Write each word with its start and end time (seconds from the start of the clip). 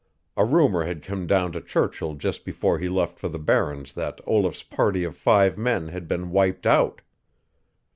A 0.35 0.43
rumor 0.43 0.85
had 0.85 1.03
come 1.03 1.27
down 1.27 1.51
to 1.51 1.61
Churchill 1.61 2.15
just 2.15 2.43
before 2.43 2.79
he 2.79 2.89
left 2.89 3.19
for 3.19 3.29
the 3.29 3.37
Barrens 3.37 3.93
that 3.93 4.19
Olaf's 4.25 4.63
party 4.63 5.03
of 5.03 5.15
five 5.15 5.59
men 5.59 5.89
had 5.89 6.07
been 6.07 6.31
wiped 6.31 6.65
out. 6.65 7.03